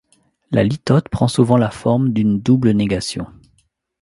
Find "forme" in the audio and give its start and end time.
1.69-2.11